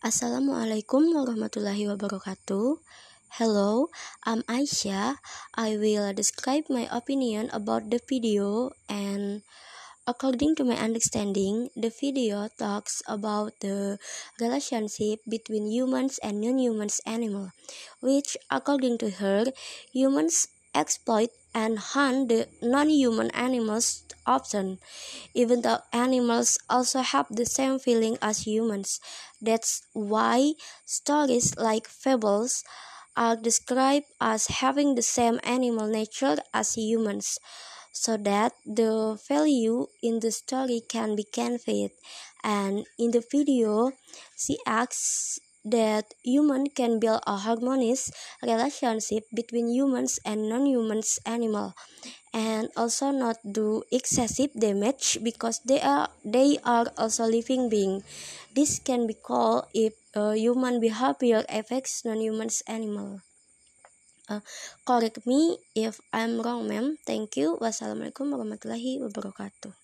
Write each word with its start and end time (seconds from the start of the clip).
Assalamualaikum 0.00 1.12
warahmatullahi 1.12 1.84
wabarakatuh. 1.84 2.80
Hello, 3.36 3.92
I'm 4.24 4.40
Aisyah. 4.48 5.20
I 5.52 5.76
will 5.76 6.16
describe 6.16 6.72
my 6.72 6.88
opinion 6.88 7.52
about 7.52 7.92
the 7.92 8.00
video 8.08 8.72
and 8.88 9.44
according 10.08 10.56
to 10.56 10.64
my 10.64 10.80
understanding, 10.80 11.68
the 11.76 11.92
video 11.92 12.48
talks 12.56 13.04
about 13.04 13.52
the 13.60 14.00
relationship 14.40 15.20
between 15.28 15.68
humans 15.68 16.16
and 16.24 16.40
non-humans 16.40 17.04
animal, 17.04 17.52
which 18.00 18.40
according 18.48 18.96
to 19.04 19.20
her, 19.20 19.52
humans 19.92 20.48
exploit 20.72 21.28
and 21.54 21.78
hunt 21.78 22.28
the 22.28 22.48
non-human 22.62 23.30
animals 23.30 24.04
often, 24.26 24.78
even 25.34 25.62
though 25.62 25.78
animals 25.92 26.58
also 26.68 27.00
have 27.00 27.26
the 27.30 27.46
same 27.46 27.78
feeling 27.78 28.16
as 28.22 28.46
humans. 28.46 29.00
That's 29.40 29.82
why 29.92 30.54
stories 30.84 31.56
like 31.56 31.88
fables 31.88 32.62
are 33.16 33.36
described 33.36 34.06
as 34.20 34.46
having 34.46 34.94
the 34.94 35.02
same 35.02 35.40
animal 35.42 35.86
nature 35.88 36.36
as 36.54 36.74
humans, 36.74 37.38
so 37.92 38.16
that 38.16 38.52
the 38.64 39.18
value 39.28 39.86
in 40.02 40.20
the 40.20 40.30
story 40.30 40.80
can 40.88 41.16
be 41.16 41.24
conveyed. 41.24 41.90
And 42.44 42.86
in 42.98 43.10
the 43.10 43.22
video, 43.30 43.92
she 44.36 44.58
asks 44.64 45.40
that 45.64 46.14
human 46.24 46.68
can 46.70 46.98
build 47.00 47.20
a 47.26 47.36
harmonious 47.36 48.10
relationship 48.42 49.24
between 49.34 49.68
humans 49.68 50.18
and 50.24 50.48
non-humans 50.48 51.18
animal 51.26 51.74
and 52.32 52.68
also 52.76 53.10
not 53.10 53.36
do 53.44 53.82
excessive 53.90 54.50
damage 54.54 55.18
because 55.22 55.60
they 55.66 55.80
are 55.80 56.08
they 56.24 56.58
are 56.64 56.86
also 56.96 57.24
living 57.26 57.68
being. 57.68 58.02
This 58.54 58.78
can 58.78 59.06
be 59.06 59.14
called 59.14 59.66
if 59.74 59.94
uh, 60.14 60.32
human 60.32 60.80
behavior 60.80 61.44
affects 61.48 62.04
non-humans 62.04 62.62
animal. 62.66 63.20
Uh, 64.30 64.38
correct 64.86 65.26
me 65.26 65.58
if 65.74 65.98
i'm 66.14 66.38
wrong 66.38 66.70
ma'am. 66.70 66.94
Thank 67.02 67.34
you. 67.34 67.58
Wassalamualaikum 67.58 68.30
warahmatullahi 68.30 69.02
wabarakatuh 69.02 69.80